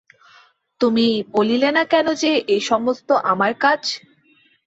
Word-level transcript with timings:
তুমি 0.81 1.05
বলিলে 1.31 1.69
না 1.71 1.83
কেন 1.83 2.07
যে, 2.13 2.31
এ-সমস্ত 2.47 3.09
আমার 3.23 3.51
কাজ। 3.59 3.81